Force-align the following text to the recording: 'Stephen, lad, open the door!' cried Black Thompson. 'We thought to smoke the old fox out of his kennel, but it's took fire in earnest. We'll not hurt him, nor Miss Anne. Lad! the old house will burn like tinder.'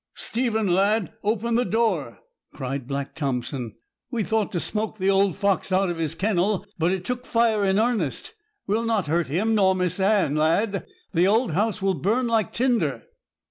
'Stephen, 0.15 0.65
lad, 0.65 1.13
open 1.23 1.53
the 1.53 1.63
door!' 1.63 2.17
cried 2.55 2.87
Black 2.87 3.13
Thompson. 3.13 3.75
'We 4.09 4.23
thought 4.23 4.51
to 4.53 4.59
smoke 4.59 4.97
the 4.97 5.11
old 5.11 5.35
fox 5.35 5.71
out 5.71 5.91
of 5.91 5.97
his 5.99 6.15
kennel, 6.15 6.65
but 6.79 6.89
it's 6.91 7.05
took 7.05 7.23
fire 7.27 7.63
in 7.63 7.77
earnest. 7.77 8.33
We'll 8.65 8.83
not 8.85 9.05
hurt 9.05 9.27
him, 9.27 9.53
nor 9.53 9.75
Miss 9.75 9.99
Anne. 9.99 10.35
Lad! 10.35 10.87
the 11.13 11.27
old 11.27 11.51
house 11.51 11.83
will 11.83 11.93
burn 11.93 12.25
like 12.25 12.51
tinder.' 12.51 13.03